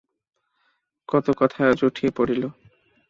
[1.09, 2.43] কত কথা আজ উঠিয়া পড়িল।